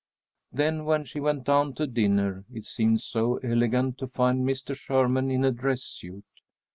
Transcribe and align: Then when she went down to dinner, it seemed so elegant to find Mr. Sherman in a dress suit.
Then 0.51 0.85
when 0.85 1.03
she 1.03 1.19
went 1.19 1.43
down 1.43 1.75
to 1.75 1.85
dinner, 1.85 2.43
it 2.51 2.65
seemed 2.65 3.01
so 3.01 3.37
elegant 3.43 3.99
to 3.99 4.07
find 4.07 4.43
Mr. 4.43 4.75
Sherman 4.75 5.29
in 5.29 5.45
a 5.45 5.51
dress 5.51 5.83
suit. 5.83 6.25